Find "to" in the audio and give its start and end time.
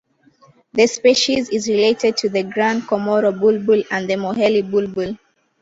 2.17-2.29